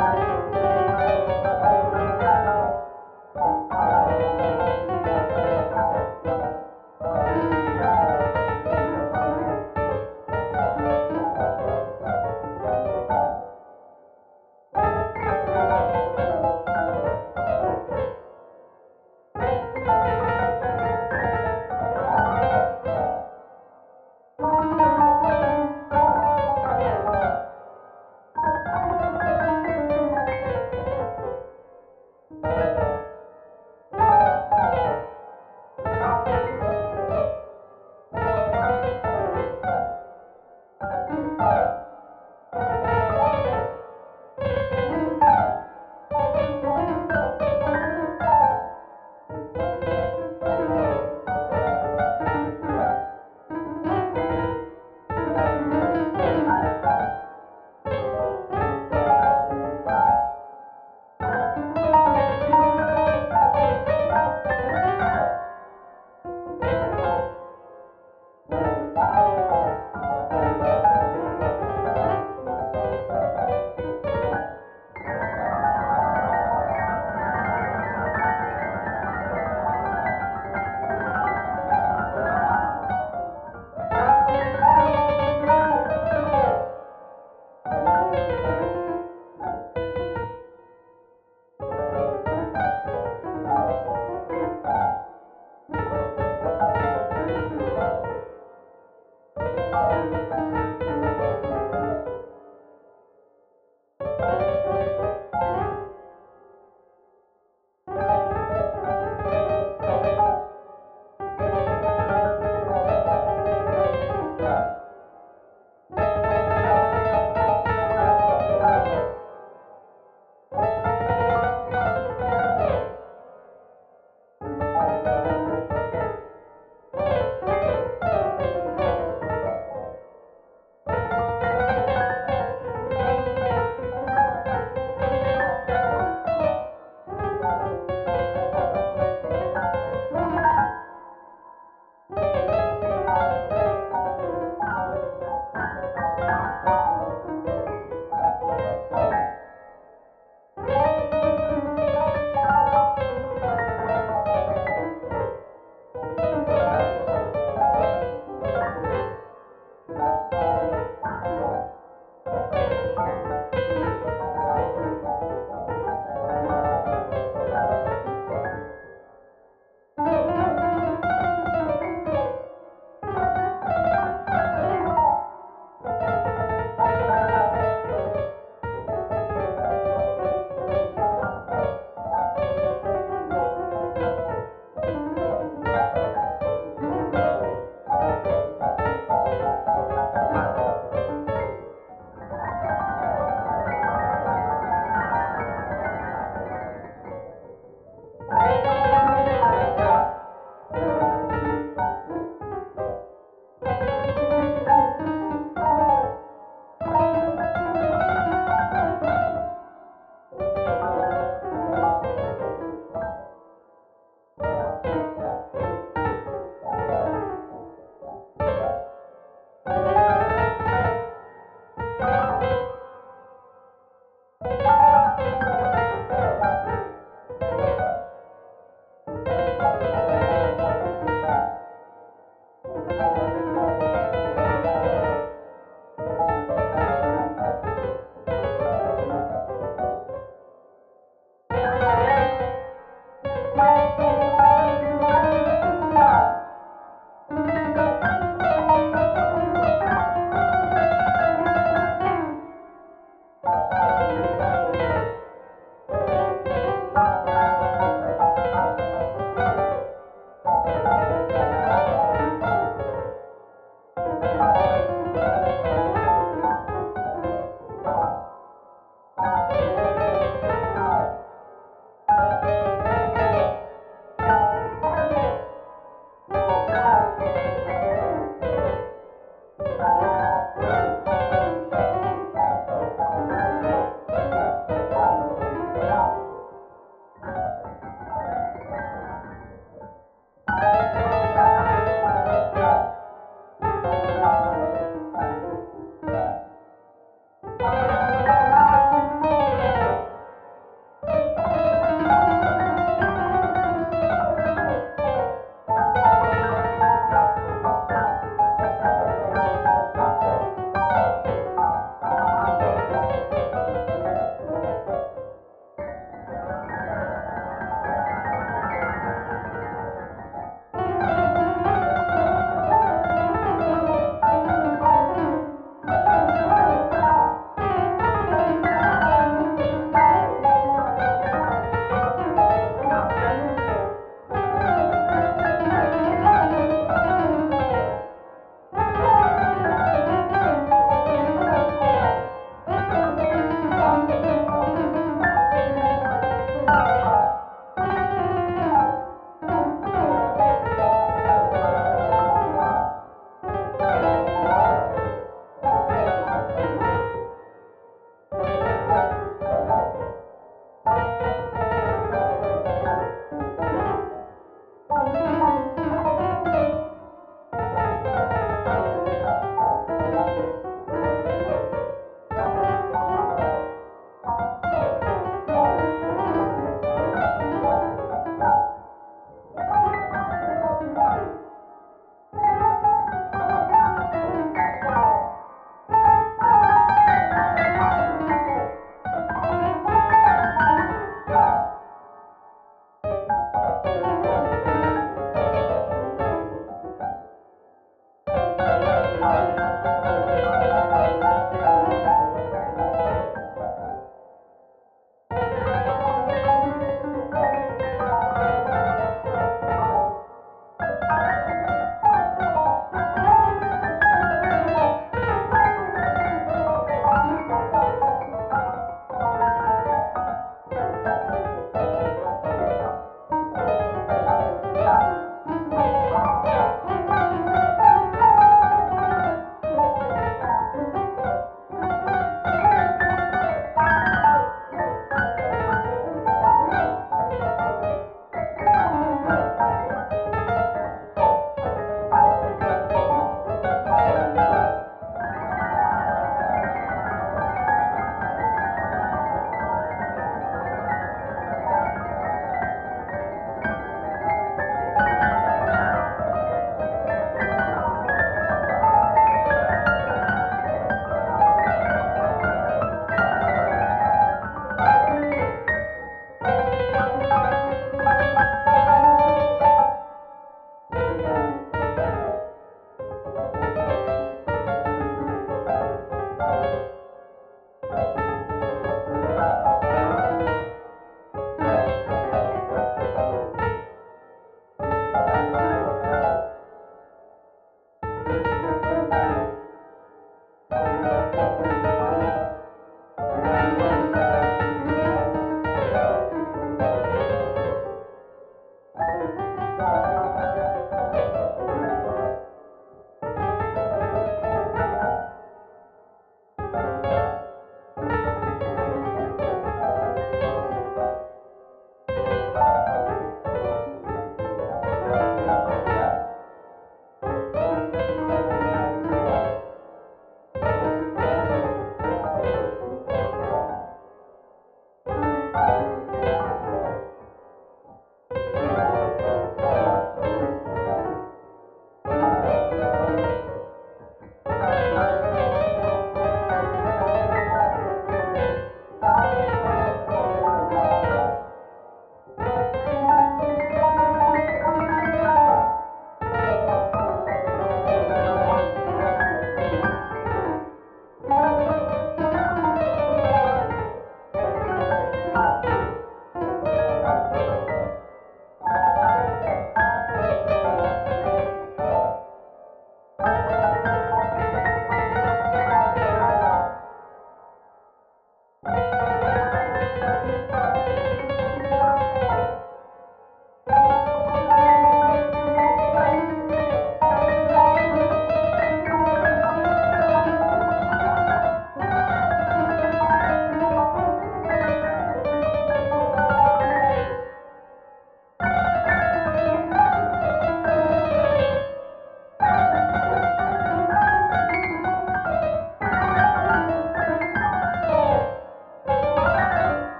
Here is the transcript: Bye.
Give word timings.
Bye. 0.00 0.29